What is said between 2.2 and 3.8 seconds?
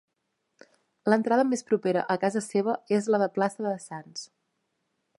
casa seva és la de plaça de